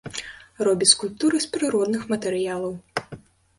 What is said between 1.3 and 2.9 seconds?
з прыродных матэрыялаў.